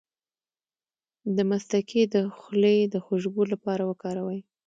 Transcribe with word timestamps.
د 1.35 1.37
مصطکي 1.49 2.01
د 2.13 2.15
خولې 2.37 2.75
د 2.93 2.95
خوشبو 3.05 3.43
لپاره 3.53 3.83
وکاروئ 3.89 4.39